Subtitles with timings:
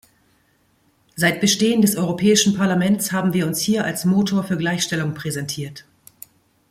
[1.15, 5.85] Seit Bestehen des Europäischen Parlaments haben wir uns hier als Motor für Gleichstellung präsentiert.